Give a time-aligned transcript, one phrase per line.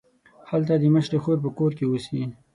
[0.49, 2.21] هلته د مشرې خور په کور کې اوسي.